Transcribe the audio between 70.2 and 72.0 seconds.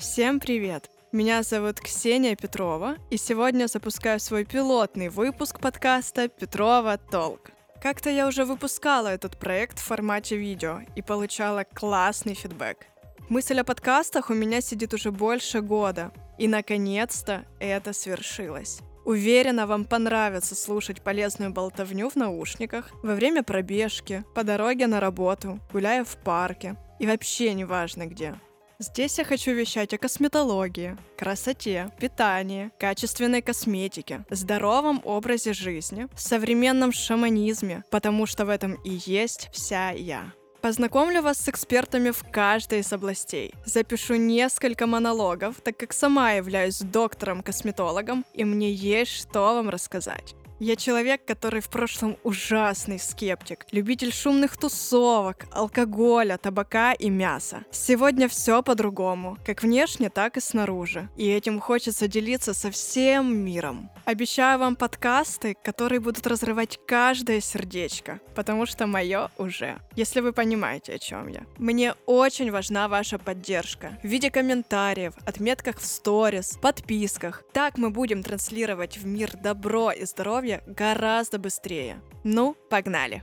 вы понимаете, о чем я. Мне